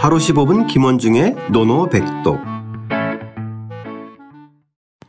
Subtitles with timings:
[0.00, 2.38] 하루 15분 김원중의 논어백독.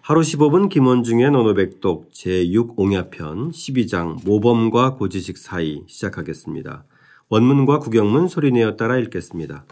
[0.01, 6.85] 하루 15분 김원중의 논어백독 제6옹야편 12장 모범과 고지식 사이 시작하겠습니다.
[7.29, 9.63] 원문과 국역문 소리내어 따라 읽겠습니다.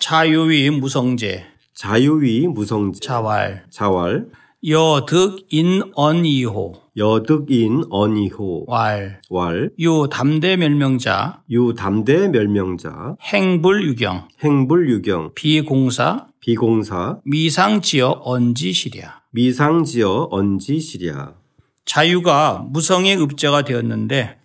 [0.00, 1.46] 자유위 무성재.
[1.74, 2.98] 자유위 무성재.
[2.98, 4.26] 자왈 자왈
[4.66, 6.72] 여득인 언이호.
[6.96, 8.64] 여득인 언이호.
[8.66, 9.20] 왈.
[9.28, 9.70] 왈.
[9.78, 11.42] 유담대 멸명자.
[11.50, 13.16] 유담대 멸명자.
[13.20, 14.28] 행불유경.
[14.42, 15.32] 행불유경.
[15.34, 16.28] 비공사.
[16.40, 17.18] 비공사.
[17.24, 19.20] 미상지어 언지실야.
[19.32, 21.34] 미상지어 언지실야.
[21.84, 24.38] 자유가 무성의 읍제가 되었는데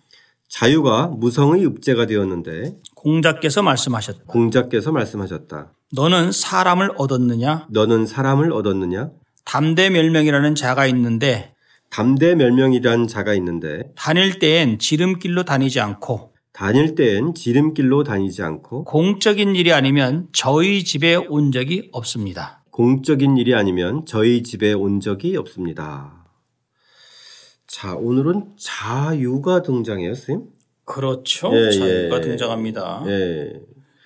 [0.50, 4.24] 자유가 무성의 읍제가 되었는데 공자께서 말씀하셨다.
[4.26, 5.72] 공자께서 말씀하셨다.
[5.92, 7.68] 너는 사람을 얻었느냐?
[7.70, 9.10] 너는 사람을 얻었느냐?
[9.50, 11.56] 담대멸명이라는 자가 있는데
[11.90, 19.72] 담대멸명이란 자가 있는데 다닐 때엔 지름길로 다니지 않고 다닐 때엔 지름길로 다니지 않고 공적인 일이
[19.72, 22.62] 아니면 저희 집에 온 적이 없습니다.
[22.70, 26.28] 공적인 일이 아니면 저희 집에 온 적이 없습니다.
[27.66, 30.46] 자, 오늘은 자유가 등장해요, 선생님.
[30.84, 31.50] 그렇죠.
[31.54, 32.20] 예, 자유가 예.
[32.20, 33.04] 등장합니다.
[33.08, 33.52] 예.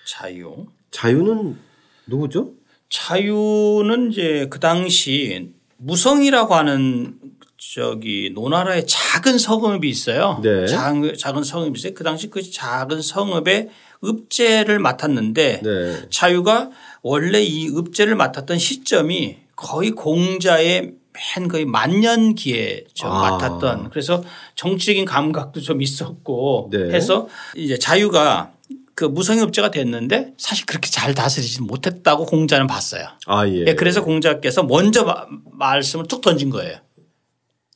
[0.06, 0.66] 자유.
[0.90, 1.58] 자유는
[2.06, 2.54] 누구죠?
[2.94, 7.18] 자유는 이제 그 당시 무성이라고 하는
[7.58, 10.38] 저기 노나라의 작은 성읍이 있어요.
[10.44, 10.64] 네.
[10.68, 11.94] 작은, 작은 성읍이 있어요.
[11.94, 13.68] 그 당시 그 작은 성읍의
[14.04, 16.08] 읍제를 맡았는데 네.
[16.08, 16.70] 자유가
[17.02, 20.92] 원래 이 읍제를 맡았던 시점이 거의 공자의
[21.36, 23.30] 맨 거의 만년기에 좀 아.
[23.30, 24.22] 맡았던 그래서
[24.54, 26.92] 정치적인 감각도 좀 있었고 네.
[26.92, 28.53] 해서 이제 자유가
[28.94, 33.06] 그 무성읍제가 됐는데 사실 그렇게 잘 다스리지 못했다고 공자는 봤어요.
[33.26, 33.64] 아, 예.
[33.66, 36.76] 예, 그래서 공자께서 먼저 마- 말씀을 툭 던진 거예요.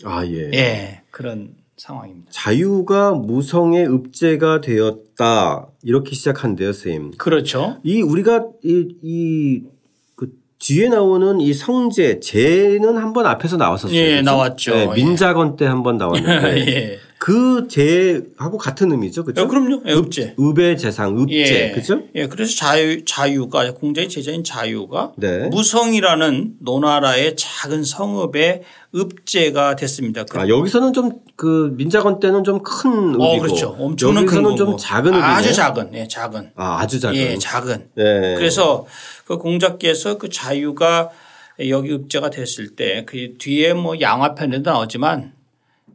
[0.04, 0.50] 아, 예.
[0.54, 2.30] 예, 그런 상황입니다.
[2.32, 5.66] 자유가 무성의 읍제가 되었다.
[5.82, 7.12] 이렇게 시작한대요, 선생님.
[7.18, 7.78] 그렇죠.
[7.82, 9.62] 이 우리가 이, 이,
[10.14, 13.96] 그 뒤에 나오는 이 성제, 제는 한번 앞에서 나왔었어요.
[13.96, 14.22] 예, 그죠?
[14.22, 14.74] 나왔죠.
[14.74, 14.94] 네, 예.
[14.94, 16.98] 민자건 때 한번 나왔는데.
[17.18, 17.20] 예.
[17.20, 19.24] 그 제하고 같은 의미죠.
[19.24, 19.42] 그죠?
[19.42, 19.82] 예, 그럼요.
[19.86, 20.36] 예, 읍제.
[20.38, 21.34] 읍의 재상, 읍제.
[21.34, 21.72] 예.
[21.72, 22.02] 그죠?
[22.14, 25.48] 예, 그래서 자유, 자유가 공자의 제자인 자유가 네.
[25.48, 28.62] 무성이라는 노나라의 작은 성읍의
[28.94, 30.24] 읍제가 됐습니다.
[30.24, 33.22] 그- 아, 여기서는 좀 그 민자건 때는 좀 큰 읍이고.
[33.24, 33.76] 어, 그렇죠.
[33.78, 34.56] 엄청난 큰 여기서는.
[34.56, 35.24] 좀 작은 읍이네.
[35.24, 36.50] 아주 작은, 예, 작은.
[36.56, 37.16] 아, 아주 작은.
[37.16, 37.90] 예, 작은.
[37.94, 38.34] 네.
[38.36, 38.86] 그래서
[39.24, 41.10] 그 공자께서 그 자유가
[41.68, 45.32] 여기 읍제가 됐을 때 그 뒤에 뭐 양화편에도 나오지만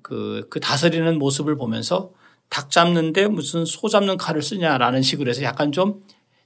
[0.04, 2.12] 그, 그 다스리는 모습을 보면서
[2.50, 6.04] 닭 잡는데 무슨 소 잡는 칼을 쓰냐라는 식으로 해서 약간 좀,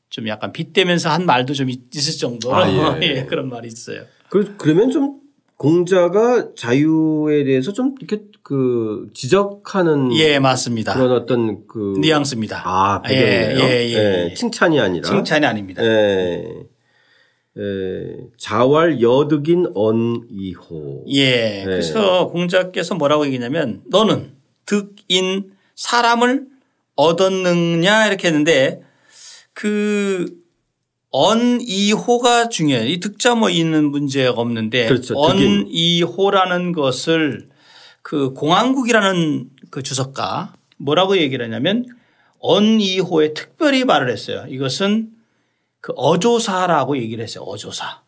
[0.09, 3.01] 좀 약간 빗대면서 한 말도 좀 있- 있을 정도로 아, 예.
[3.17, 4.03] 예, 그런 말이 있어요.
[4.29, 5.19] 그, 그러면 좀
[5.57, 10.93] 공자가 자유에 대해서 좀 이렇게 그 지적하는 예, 맞습니다.
[10.93, 12.61] 그런 어떤 그 뉘앙스입니다.
[12.63, 13.59] 아, 배경이에요.
[13.59, 14.33] 예, 예, 예, 예.
[14.35, 15.09] 칭찬이 아니라.
[15.09, 15.83] 칭찬이 아닙니다.
[15.83, 16.47] 예.
[17.57, 18.17] 예.
[18.37, 21.05] 자왈 여득인 언이호.
[21.09, 21.63] 예.
[21.65, 24.33] 그래서 공자께서 뭐라고 얘기냐면 너는
[24.65, 26.47] 득인 사람을
[26.95, 28.81] 얻었느냐 이렇게 했는데
[29.53, 30.37] 그
[31.09, 32.87] 언이호가 중요해요.
[32.87, 35.15] 이 득자 뭐 있는 문제가 없는데 그렇죠.
[35.17, 37.49] 언이호라는 것을
[38.01, 41.85] 그 공항국이라는 그 주석가 뭐라고 얘기를 하냐면
[42.39, 44.45] 언이호에 특별히 말을 했어요.
[44.47, 45.09] 이것은
[45.81, 47.43] 그 어조사라고 얘기를 했어요.
[47.45, 48.01] 어조사.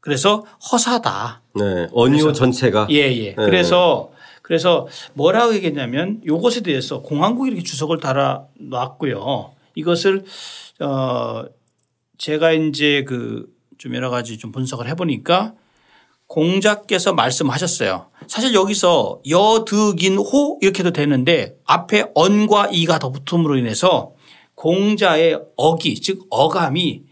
[0.00, 1.42] 그래서 허사다.
[1.54, 1.88] 네.
[1.92, 2.88] 언이호 전체가.
[2.90, 3.34] 예, 예.
[3.34, 4.10] 그래서
[4.42, 9.52] 그래서 뭐라고 얘기했냐면 이것에 대해서 공항국이 이렇게 주석을 달아 놨고요.
[9.74, 10.24] 이것을
[10.80, 11.44] 어
[12.18, 13.54] 제가 이제 그
[13.84, 15.52] 좀 여러 가지 좀 분석을 해 보니까
[16.26, 18.06] 공자께서 말씀하셨어요.
[18.26, 24.12] 사실 여기서 여득인 호 이렇게 해도 되는데 앞에 언과 이가 더 붙음으로 인해서
[24.64, 27.02] 공자의 어기 즉 어감이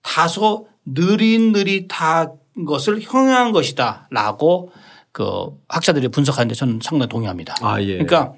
[0.00, 2.30] 다소 느릿느릿한
[2.66, 4.72] 것을 형용한 것이다 라고
[5.12, 7.56] 그 학자들이 분석하는데 저는 상당히 동의합니다.
[7.60, 7.98] 아, 예.
[7.98, 8.32] 그러니까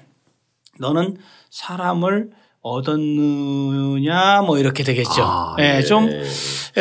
[0.79, 1.15] 너는
[1.49, 5.23] 사람을 얻었느냐 뭐 이렇게 되겠죠.
[5.23, 5.81] 아, 예, 예.
[5.81, 6.09] 좀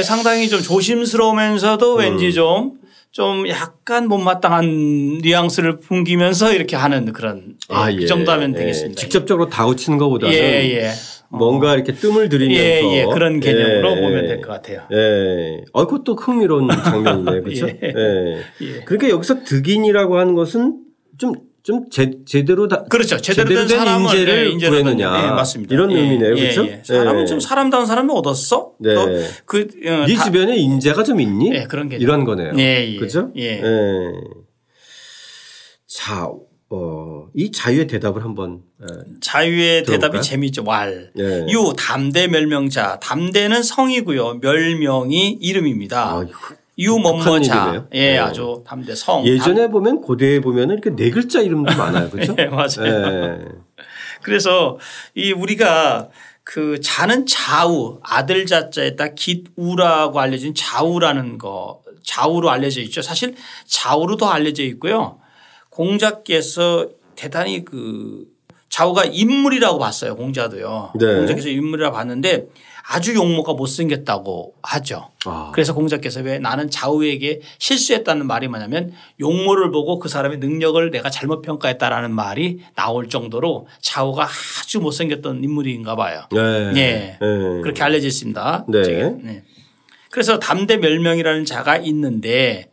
[0.03, 2.81] 상당히 좀 조심스러우면서도 왠지 좀,
[3.13, 8.07] 좀 약간 못마땅한 뉘앙스를 풍기면서 이렇게 하는 그런 예, 아, 그 예.
[8.07, 8.59] 정도 하면 예.
[8.59, 9.01] 되겠습니다.
[9.01, 10.93] 직접적으로 다우치는 것보다는 예, 예.
[11.31, 13.05] 뭔가 이렇게 뜸을 들이면서 예, 예.
[13.05, 14.01] 그런 개념으로 예.
[14.01, 14.83] 보면 될 것 같아요.
[14.93, 15.65] 예.
[15.73, 17.43] 어, 그것도 흥미로운 장면이네요.
[17.43, 17.69] 그렇죠?
[17.69, 17.79] 예.
[17.83, 18.43] 예.
[18.61, 18.81] 예.
[18.85, 20.81] 그러니까 여기서 득인이라고 하는 것은
[21.19, 21.33] 좀,
[21.63, 22.85] 좀 제, 제대로 다.
[22.85, 23.17] 그렇죠.
[23.17, 24.05] 제대로, 된, 사람을
[24.53, 24.79] 인재를 예.
[24.81, 25.75] 얻는, 예, 맞습니다.
[25.75, 26.37] 이런 예, 의미네요.
[26.37, 26.65] 예, 그렇죠?
[26.67, 26.81] 예.
[26.85, 27.27] 사람은 예.
[27.27, 28.73] 좀 사람다운 사람을 얻었어?
[28.79, 28.95] 네.
[28.95, 31.53] 또그 어, 네 다- 주변에 인재가 좀 있니?
[31.55, 32.03] 예, 그런 개념.
[32.03, 32.53] 이런 거네요.
[32.59, 32.97] 예, 예.
[32.97, 33.31] 그죠?
[33.37, 33.61] 예.
[35.89, 36.31] 자,
[36.69, 38.87] 어, 이 자유의 대답을 한번 예.
[39.21, 40.11] 자유의 들어볼까요?
[40.11, 40.65] 대답이 재미있죠.
[40.65, 41.13] 왈.
[41.17, 41.47] 예.
[41.49, 42.99] 유 담대 멸명자.
[43.01, 44.41] 담대는 성이고요.
[44.41, 46.11] 멸명이 이름입니다.
[46.11, 46.27] 아,
[46.79, 47.55] 유 독특한 뭐뭐자.
[47.55, 47.89] 이름이네요.
[47.95, 48.19] 예, 네.
[48.19, 49.25] 아주 담대 성.
[49.25, 52.11] 예전에 보면 고대에 보면 이렇게 네 글자 이름도 많아요.
[52.11, 52.35] 그렇죠?
[52.39, 52.85] 예, 맞아요.
[52.85, 53.39] 예.
[54.23, 54.79] 그래서
[55.15, 56.09] 이 우리가
[56.43, 63.03] 그 자는 좌우 아들 자자에다 기우라고 알려진 좌우라는 거 좌우로 알려져 있죠.
[63.03, 63.37] 사실
[63.67, 65.19] 좌우로도 알려져 있고요.
[65.77, 68.25] 공자께서 대단히 그
[68.71, 70.17] 좌우가 인물이라고 봤어요.
[70.17, 70.93] 공자도요.
[70.99, 71.17] 네.
[71.17, 72.47] 공자께서 인물이라고 봤는데
[72.89, 75.11] 아주 용모가 못생겼다고 하죠.
[75.27, 75.51] 아.
[75.53, 81.43] 그래서 공자께서 왜 나는 좌우에게 실수했다는 말이 뭐냐면 용모를 보고 그 사람의 능력을 내가 잘못
[81.43, 84.29] 평가했다라는 말이 나올 정도로 좌우가
[84.61, 86.23] 아주 못생겼던 인물인가 봐요.
[86.33, 86.73] 네.
[86.77, 87.19] 예.
[87.21, 87.61] 예.
[87.63, 88.67] 그렇게 알려져 있습니다.
[88.69, 88.83] 네.
[89.23, 89.43] 네.
[90.11, 92.71] 그래서 담대 멸명이라는 자가 있는데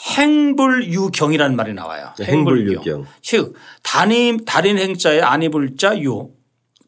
[0.00, 2.12] 행불유경이라는 말이 나와요.
[2.18, 3.06] 네, 행불유경.
[3.22, 6.30] 즉 단임 달인 행자의 안이불자 유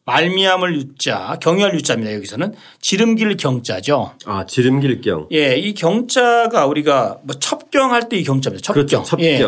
[0.05, 2.13] 말미암을 유자 경유할 유자입니다.
[2.15, 4.13] 여기서는 지름길 경자죠.
[4.25, 5.27] 아, 지름길 경.
[5.31, 8.63] 예, 이 경자가 우리가 뭐 첩경할 때 이 경자입니다.
[8.65, 8.73] 첩경.
[8.73, 9.03] 그렇죠.
[9.03, 9.25] 첩경.
[9.25, 9.41] 예.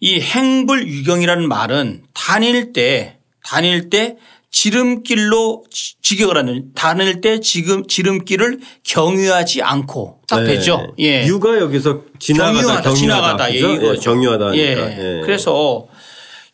[0.00, 4.16] 이 행불유경이라는 말은 다닐 때 다닐 때
[4.54, 10.54] 지름길로 지- 직역을 하는 다닐 때 지금 지름길을 경유하지 않고 딱 네.
[10.54, 10.94] 되죠.
[11.00, 11.26] 예.
[11.26, 13.58] 유가 여기서 지나가다 경유하다, 경유하다 지나가다 예?
[13.58, 14.00] 이거죠.
[14.00, 14.62] 경유하다 하니까.
[14.62, 14.70] 예.
[15.18, 15.20] 예.
[15.24, 15.86] 그래서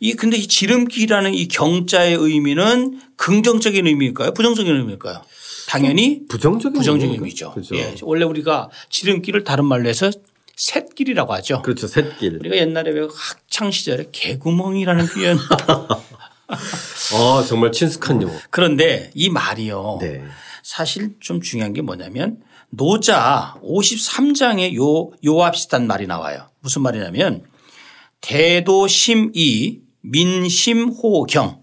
[0.00, 4.32] 이 근데 이 지름길이라는 이 경자의 의미는 긍정적인 의미일까요?
[4.32, 5.20] 부정적인 의미일까요?
[5.69, 7.25] 당연히 부정적인 부정적인 의미인가?
[7.26, 7.50] 의미죠.
[7.52, 7.76] 그렇죠.
[7.76, 7.94] 예.
[8.00, 10.11] 원래 우리가 지름길을 다른 말로 해서
[10.56, 11.61] 샛길이라고 하죠.
[11.62, 11.87] 그렇죠.
[11.87, 12.38] 샛길.
[12.41, 15.38] 우리가 옛날에 왜 학창 시절에 개구멍이라는 표현
[16.50, 18.32] 아, 정말 친숙한 용어.
[18.50, 19.99] 그런데 이 말이요.
[20.00, 20.23] 네.
[20.62, 22.38] 사실 좀 중요한 게 뭐냐면
[22.70, 26.49] 노자 53장에 요 요합시단 말이 나와요.
[26.61, 27.44] 무슨 말이냐면
[28.20, 31.62] 대도 심이 민심호경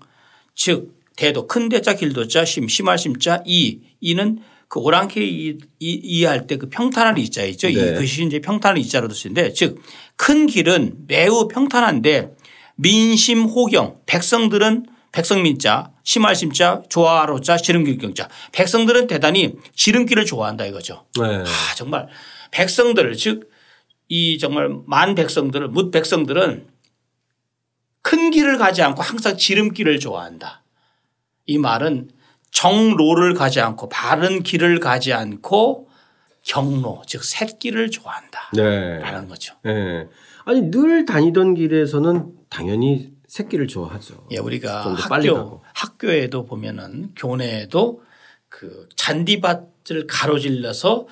[0.55, 6.45] 즉 대도 큰 대자 길도자 심 심할 심자 이 이는 그 오랑캐 이, 이, 이해할
[6.45, 7.69] 때 그 평탄할 이자 있죠.
[7.69, 7.93] 이 네.
[7.93, 9.81] 글씨 이제 평탄할 이자로도 쓰는데 즉
[10.17, 12.35] 큰 길은 매우 평탄한데
[12.77, 21.05] 민심 호경 백성들은 백성민자 심할 심자 조화로자 지름길경자 백성들은 대단히 지름길을 좋아한다 이거죠.
[21.19, 21.39] 네.
[21.39, 22.07] 아, 정말
[22.51, 23.57] 백성들 즉
[24.09, 26.67] 이 정말 만 백성들을 묻 백성들은
[28.01, 30.63] 큰 길을 가지 않고 항상 지름길을 좋아한다.
[31.45, 32.11] 이 말은
[32.51, 35.89] 정로를 가지 않고 바른 길을 가지 않고
[36.43, 38.51] 경로 즉 샛길을 좋아한다.
[38.53, 38.99] 네.
[38.99, 39.55] 라는 거죠.
[39.63, 40.07] 네.
[40.47, 44.25] 아니 늘 다니던 길에서는 당연히 새끼를 좋아하죠.
[44.31, 45.61] 예, 우리가 학교.
[45.73, 48.01] 학교에도 보면은 교내에도
[48.47, 51.07] 그 잔디밭을 가로질러서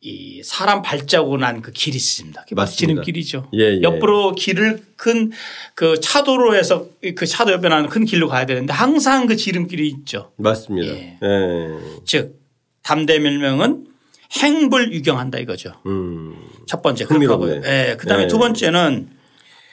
[0.00, 2.46] 이 사람 발자국 난그 길이 있습니다.
[2.52, 3.02] 맞습니다.
[3.02, 3.50] 지름길이죠.
[3.52, 3.82] 예, 예.
[3.82, 5.30] 옆으로 길을 큰
[5.74, 6.86] 그 차도로 해서
[7.16, 10.32] 그 차도 옆에 나는 큰 길로 가야 되는데 항상 그 지름길이 있죠.
[10.36, 10.88] 맞습니다.
[10.94, 11.18] 예.
[11.22, 11.68] 예.
[12.06, 12.40] 즉
[12.82, 13.87] 담대멸명은
[14.32, 15.72] 행불 유경한다 이거죠.
[15.86, 16.34] 음.
[16.66, 17.04] 첫 번째.
[17.04, 17.62] 하고요.
[17.64, 17.96] 예.
[17.98, 18.28] 그다음에 네.
[18.28, 19.08] 두 번째는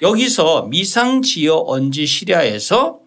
[0.01, 2.99] 여기서 미상지어 언지 시랴에서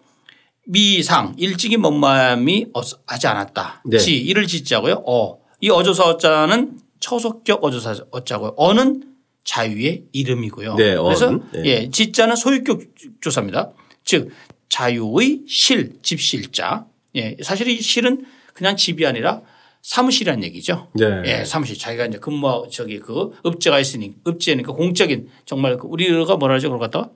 [0.65, 3.83] 미상 일찍이 먼 마음이 어- 하지 않았다.
[3.85, 3.97] 네.
[3.97, 5.03] 지 이를 짓자고요.
[5.07, 5.39] 어.
[5.61, 8.53] 이 어조사 어자는 초속격 어조사 어자고요.
[8.55, 9.03] 어는
[9.43, 10.75] 자유의 이름이고요.
[10.75, 11.05] 네, 언.
[11.05, 11.61] 그래서 네.
[11.65, 12.81] 예, 지자는 소유격
[13.21, 13.71] 조사입니다.
[14.03, 14.29] 즉
[14.69, 16.85] 자유의 실 집실자.
[17.15, 19.41] 예, 사실 이 실은 그냥 집이 아니라
[19.81, 20.87] 사무실이라는 얘기죠.
[20.93, 21.05] 네.
[21.25, 26.55] 예, 사무실 자기가 이제 근무 저기 그 읍제가 있으니 읍제니까 공적인 정말 그 우리가 뭐라
[26.55, 27.09] 하죠 그걸 갖다가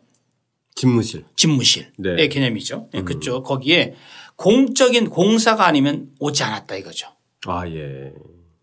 [0.76, 1.26] 집무실.
[1.36, 2.28] 집무실의 네.
[2.28, 2.90] 개념이죠.
[2.96, 3.94] 예, 그쪽 거기에
[4.36, 7.08] 공적인 공사가 아니면 오지 않았다 이거죠.
[7.46, 8.12] 아 예.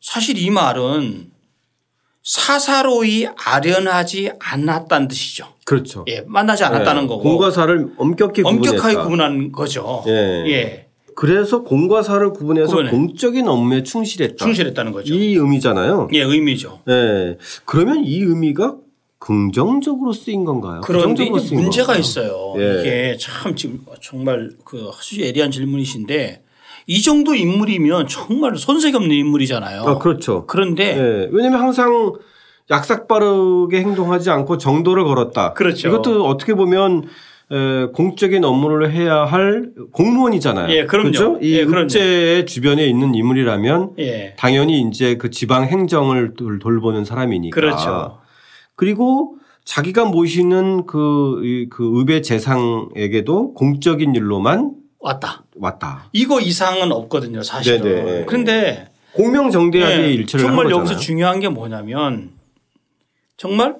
[0.00, 1.30] 사실 이 말은
[2.22, 5.46] 사사로이 아련하지 않았다는 뜻이죠.
[5.64, 6.04] 그렇죠.
[6.08, 7.06] 예, 만나지 않았다는 예.
[7.06, 9.02] 거고 공과 사를 엄격히 엄격하게 구분했다.
[9.02, 10.04] 구분한 거죠.
[10.08, 10.12] 예.
[10.48, 10.89] 예,
[11.20, 12.90] 그래서 공과 사를 구분해서 구분해.
[12.90, 14.42] 공적인 업무에 충실했다.
[14.42, 15.12] 충실했다는 거죠.
[15.12, 16.08] 이 의미잖아요.
[16.14, 16.80] 예, 의미죠.
[16.88, 17.36] 예.
[17.66, 18.76] 그러면 이 의미가
[19.18, 20.80] 긍정적으로 쓰인 건가요?
[20.82, 22.00] 그런데 이제 문제가 건가요?
[22.00, 22.54] 있어요.
[22.56, 22.80] 예.
[22.80, 26.42] 이게 참 지금 정말 그 아주 예리한 질문이신데
[26.86, 29.82] 이 정도 인물이면 정말 손색이 없는 인물이잖아요.
[29.82, 30.46] 아, 그렇죠.
[30.46, 31.28] 그런데 예.
[31.32, 32.14] 왜냐하면 항상
[32.70, 35.52] 약삭 빠르게 행동하지 않고 정도를 걸었다.
[35.52, 35.88] 그렇죠.
[35.88, 37.04] 이것도 어떻게 보면
[37.52, 40.72] 에, 공적인 업무를 해야 할 공무원이잖아요.
[40.72, 41.10] 예, 그럼요.
[41.10, 41.38] 그렇죠?
[41.42, 41.84] 이 예, 그럼요.
[41.86, 44.34] 읍제의 주변에 있는 인물이라면 예.
[44.38, 47.54] 당연히 이제 그 지방 행정을 돌- 돌보는 사람이니까.
[47.54, 48.18] 그렇죠.
[48.76, 55.42] 그리고 자기가 모시는 그, 이- 그 읍의 재상에게도 공적인 일로만 왔다.
[55.56, 56.08] 왔다.
[56.12, 57.82] 이거 이상은 없거든요, 사실은.
[57.82, 58.24] 네네.
[58.26, 60.96] 그런데 공명정대하게 예, 일처를 정말 한 여기서.
[60.98, 62.30] 중요한 게 뭐냐면
[63.36, 63.76] 정말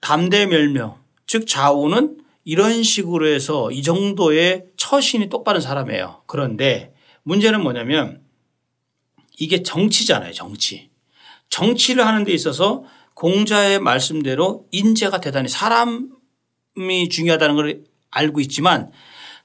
[0.00, 0.94] 담대멸명
[1.26, 6.22] 즉 좌우는 이런 식으로 해서 이 정도의 처신이 똑바른 사람이에요.
[6.26, 8.22] 그런데 문제는 뭐냐면
[9.38, 10.32] 이게 정치잖아요.
[10.32, 10.90] 정치.
[11.48, 12.84] 정치를 하는 데 있어서
[13.14, 18.92] 공자의 말씀대로 인재가 대단히 사람이 중요하다는 걸 알고 있지만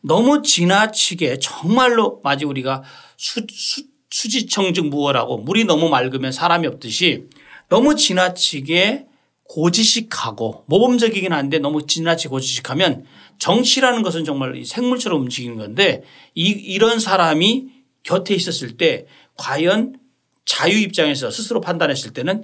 [0.01, 2.83] 너무 지나치게 정말로 마치 우리가
[3.17, 7.27] 수, 수, 수지청증 무어라고 물이 너무 맑으면 사람이 없듯이
[7.69, 9.08] 너무 지나치게
[9.49, 13.05] 고지식하고 모범적이긴 한데 너무 지나치게 고지식하면
[13.39, 16.03] 정치라는 것은 정말 생물처럼 움직이는 건데
[16.35, 17.67] 이, 이런 사람이
[18.03, 19.99] 곁에 있었을 때 과연
[20.45, 22.43] 자유 입장에서 스스로 판단했을 때는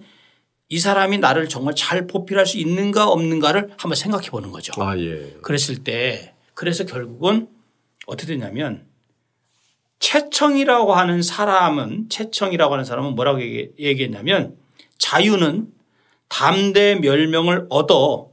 [0.70, 4.74] 이 사람이 나를 정말 잘 보필할 수 있는가 없는가를 한번 생각해 보는 거죠.
[4.82, 5.36] 아, 예.
[5.44, 7.48] 그랬을 때 그래서 결국은
[8.08, 8.88] 어떻게 되냐면
[10.00, 14.58] 채청이라고 하는 사람은 채청이라고 하는 사람은 뭐라고 얘기했냐면
[14.98, 15.75] 자유는
[16.30, 18.30] 담대 멸명을 얻어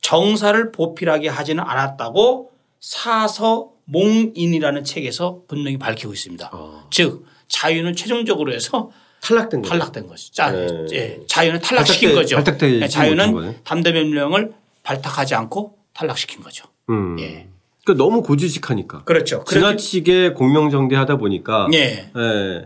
[0.00, 2.50] 정사를 보필하게 하지는 않았다고
[2.80, 6.50] 사서 몽인이라는 책에서 분명히 밝히고 있습니다.
[6.52, 6.86] 어.
[6.90, 8.90] 즉 자유는 최종적으로 해서
[9.22, 9.68] 탈락된 거.
[9.68, 10.32] 탈락된 것이.
[10.32, 10.66] 자, 네.
[10.92, 12.66] 예, 자유는 탈락시킨 발탁되- 거죠.
[12.82, 13.62] 예, 자유는.
[13.64, 16.66] 담대 멸명을 발탁하지 않고 탈락시킨 거죠.
[16.90, 17.16] 음.
[17.20, 17.48] 예.
[17.84, 19.04] 그러니까 너무 고지식하니까.
[19.04, 19.44] 그렇죠.
[19.48, 22.10] 지나치게 공명정대하다 보니까 예.
[22.16, 22.64] 예.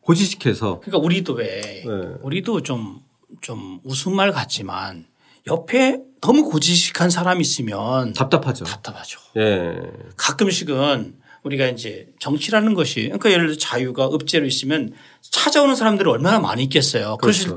[0.00, 1.84] 고지식해서 그러니까 우리도 왜 네.
[2.22, 3.00] 우리도 좀,
[3.40, 5.06] 좀 웃음말 같지만
[5.46, 8.64] 옆에 너무 고지식한 사람이 있으면 답답하죠.
[8.64, 9.18] 답답하죠.
[9.36, 9.74] 예.
[10.16, 16.62] 가끔씩은 우리가 이제 정치라는 것이 그러니까 예를 들어 자유가 읍제로 있으면 찾아오는 사람들이 얼마나 많이
[16.64, 17.16] 있겠어요.
[17.16, 17.56] 그러실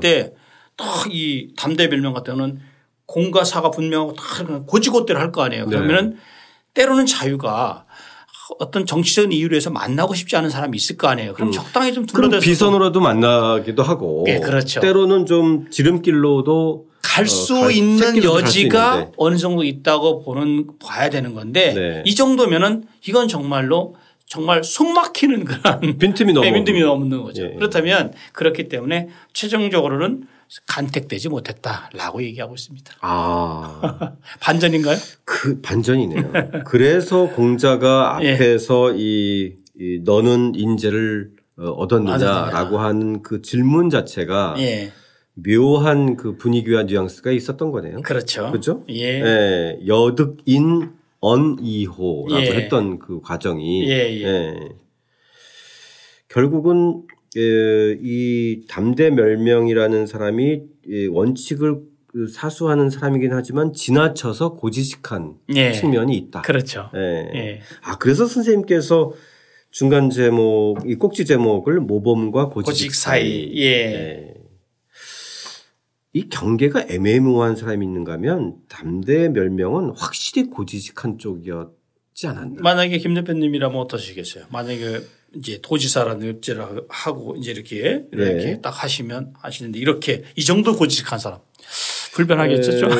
[0.76, 2.60] 때딱 이 담대 별명 같은 경우는
[3.06, 4.24] 공과 사가 분명하고 다
[4.66, 5.66] 고지고대로 할 거 아니에요.
[5.66, 5.70] 네.
[5.76, 6.18] 그러면은
[6.74, 7.85] 때로는 자유가
[8.58, 11.34] 어떤 정치적인 이유로 해서 만나고 싶지 않은 사람이 있을 거 아니에요.
[11.34, 12.06] 그럼 적당히 좀 음.
[12.06, 14.80] 둘러대서 비선으로도 만나기도 하고 예, 그렇죠.
[14.80, 19.10] 때로는 좀 지름길로도 갈 어, 수 있는 갈수 여지가.
[19.16, 22.02] 어느 정도 있다고 보는 봐야 되는 건데 네.
[22.04, 23.94] 이 정도면은 이건 정말로
[24.26, 27.44] 정말 숨 막히는 그런 빈틈이 너무 빈틈이 없는 거죠.
[27.44, 27.54] 예.
[27.54, 30.24] 그렇다면 그렇기 때문에 최종적으로는
[30.66, 32.94] 간택되지 못했다라고 얘기하고 있습니다.
[33.00, 34.96] 아, 반전인가요?
[35.24, 36.32] 그 반전이네요.
[36.64, 38.34] 그래서 공자가 예.
[38.34, 42.82] 앞에서 이, 이 너는 인재를 어, 얻었느냐라고 얻었느냐.
[42.82, 44.92] 하는 그 질문 자체가 예.
[45.34, 48.00] 묘한 그 분위기와 뉘앙스가 있었던 거네요.
[48.02, 48.50] 그렇죠.
[48.52, 48.84] 그죠?
[48.88, 49.22] 예.
[49.22, 52.52] 예, 여득인 언이호라고 예.
[52.52, 54.54] 했던 그 과정이 예, 예.
[56.28, 65.72] 결국은 예, 이 담대 멸명이라는 사람이 이 원칙을 그 사수하는 사람이긴 하지만 지나쳐서 고지식한 예.
[65.72, 66.42] 측면이 있다.
[66.42, 66.90] 그렇죠.
[66.94, 67.30] 예.
[67.34, 67.60] 예.
[67.82, 69.12] 아 그래서 선생님께서
[69.70, 73.52] 중간 제목 이 꼭지 제목을 모범과 고지식, 고직 사이.
[73.56, 73.64] 예.
[73.64, 74.34] 예.
[76.14, 82.62] 이 경계가 애매모호한 사람이 있는가 하면 담대 멸명은 확실히 고지식한 쪽이었지 않았나.
[82.62, 84.46] 만약에 김 대표님이라면 어떠시겠어요?
[84.50, 85.02] 만약에
[85.38, 88.60] 이제 도지사라는 읍제를 하고 이제 이렇게 이렇게 네.
[88.60, 91.40] 딱 하시면 하시는데 이렇게 이 정도 고지식한 사람
[92.14, 92.78] 불편하겠죠.
[92.78, 92.90] 좀.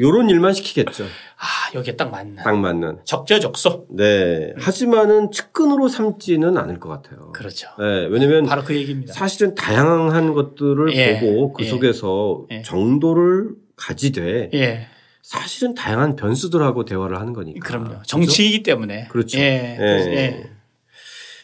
[0.00, 1.04] 요런 일만 시키겠죠.
[1.04, 2.42] 아 여기에 딱 맞나.
[2.42, 3.00] 딱 맞는.
[3.04, 3.88] 적재적소.
[3.90, 4.54] 네.
[4.56, 7.32] 하지만은 측근으로 삼지는 않을 것 같아요.
[7.32, 7.68] 그렇죠.
[7.78, 8.06] 네.
[8.06, 9.12] 왜냐면 바로 그 얘기입니다.
[9.12, 11.20] 사실은 다양한 것들을 예.
[11.20, 11.68] 보고 그 예.
[11.68, 12.62] 속에서 예.
[12.62, 14.86] 정도를 가지되 예.
[15.20, 17.60] 사실은 다양한 변수들하고 대화를 하는 거니까.
[17.66, 18.02] 그럼요.
[18.06, 19.08] 정치이기 때문에.
[19.08, 19.38] 그렇죠.
[19.38, 20.50] 예.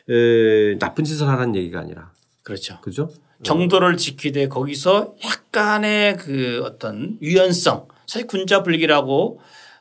[0.09, 2.13] 에, 나쁜 짓을 하라는 얘기가 아니라.
[2.43, 2.79] 그렇죠.
[2.81, 3.11] 그죠?
[3.43, 9.41] 정도를 지키되 거기서 약간의 그 어떤 유연성 사실 군자 불기라고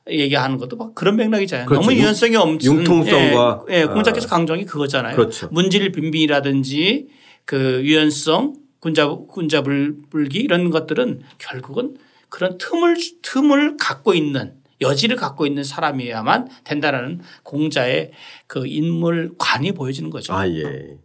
[0.09, 1.65] 얘기하는 것도 막 그런 맥락이잖아요.
[1.67, 1.81] 그렇죠.
[1.81, 3.87] 너무 융- 유연성이 없는 융통성과 예, 예, 아.
[3.93, 5.15] 공자께서 강조한 게 그거잖아요.
[5.15, 5.47] 그렇죠.
[5.51, 7.07] 문질 빈빈이라든지
[7.45, 11.97] 그 유연성 군자 군자 불기 이런 것들은 결국은
[12.29, 18.11] 그런 틈을 틈을 갖고 있는 여지를 갖고 있는 사람이어야만 된다라는 공자의
[18.47, 20.33] 그 인물관이 보여지는 거죠.
[20.33, 20.97] 아, 예.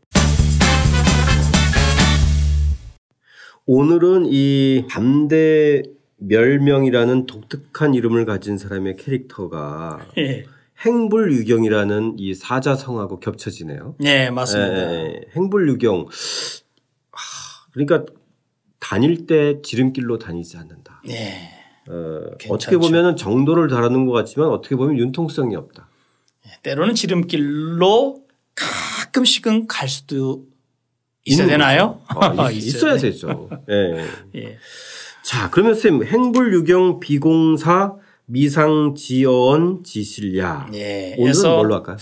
[3.65, 5.83] 오늘은 이 담대
[6.19, 10.45] 멸명이라는 독특한 이름을 가진 사람의 캐릭터가 예.
[10.85, 13.95] 행불유경이라는 이 사자성하고 겹쳐지네요.
[14.01, 14.95] 네, 맞습니다.
[14.95, 15.21] 예, 예.
[15.37, 16.07] 행불유경.
[17.13, 18.05] 하, 그러니까
[18.81, 21.03] 다닐 때 지름길로 다니지 않는다.
[21.07, 21.62] 네.
[21.89, 22.21] 어.
[22.49, 25.89] 어떻게 보면 정도를 다루는 것 같지만 어떻게 보면 윤통성이 없다.
[26.63, 28.23] 때로는 지름길로
[28.55, 30.45] 가끔씩은 갈 수도
[31.25, 32.01] 있어야 되나요?
[32.09, 32.97] 아, 있, 돼.
[32.97, 33.49] 되죠.
[33.69, 34.07] 예.
[34.41, 34.59] 예.
[35.23, 37.95] 자, 그러면 쌤 행불유경 비공사
[38.27, 40.69] 미상지어원 지실야.
[40.75, 41.15] 예.
[41.19, 41.97] 오늘은 뭘로 할까요?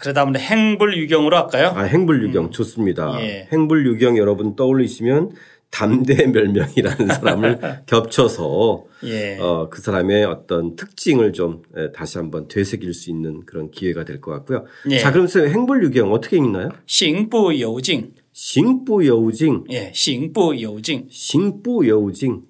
[0.00, 1.72] 그러다 보면 행불유경으로 할까요?
[1.74, 3.20] 아, 행불유경 좋습니다.
[3.20, 3.48] 예.
[3.52, 5.32] 행불유경 여러분 떠올리시면
[5.70, 9.36] 담대 멸명이라는 사람을 겹쳐서 예.
[9.38, 14.20] 어, 그 사람의 어떤 특징을 좀 예, 다시 한번 되새길 수 있는 그런 기회가 될
[14.20, 14.64] 것 같고요.
[14.90, 14.98] 예.
[14.98, 16.70] 자, 그럼 선생님 행불 유경 어떻게 읽나요?
[16.86, 18.14] 싱부 여우징.
[18.32, 19.64] 싱부 여우징.
[19.70, 21.08] 예, 싱부 여우징.
[21.10, 22.42] 싱부 여우징.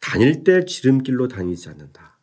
[0.00, 2.18] 다닐 때 지름길로 다니지 않는다.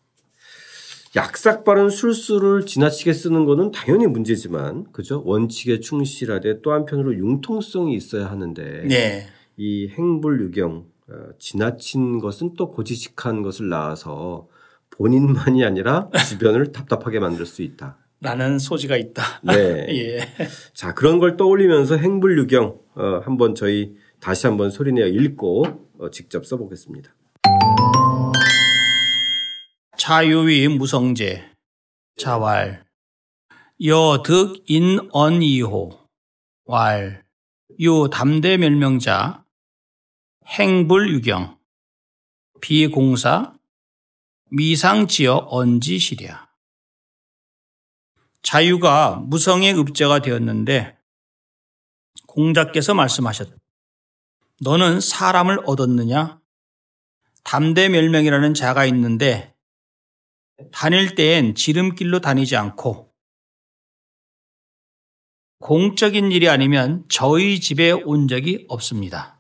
[1.16, 8.30] 약삭 바른 술수를 지나치게 쓰는 것은 당연히 문제지만 그죠 원칙에 충실하되 또 한편으로 융통성이 있어야
[8.30, 9.28] 하는데 네.
[9.58, 14.48] 이 행불 유경 어, 지나친 것은 또 고지식한 것을 낳아서
[14.92, 17.98] 본인만이 아니라 주변을 답답하게 만들 수 있다.
[18.22, 19.24] 라는 소지가 있다.
[19.44, 19.54] 네.
[19.90, 20.20] 예.
[20.74, 25.66] 자 그런 걸 떠올리면서 행불 유경 어, 한번 저희 다시 한번 소리내어 읽고
[26.00, 27.12] 어, 직접 써보겠습니다.
[29.98, 31.44] 자유위 무성제
[32.18, 32.84] 자왈
[33.84, 35.92] 여득 인언이호
[36.66, 37.24] 왈
[37.80, 39.44] 유담대 멸명자
[40.50, 41.60] 행불유경
[42.62, 43.54] 비공사
[44.50, 46.48] 미상지어 언지시랴.
[48.42, 50.98] 자유가 무성의 읍제가 되었는데
[52.28, 53.50] 공자께서 말씀하셨
[54.62, 56.40] 너는 사람을 얻었느냐?
[57.44, 59.54] 담대멸명이라는 자가 있는데
[60.72, 63.14] 다닐 때엔 지름길로 다니지 않고
[65.60, 69.37] 공적인 일이 아니면 저희 집에 온 적이 없습니다.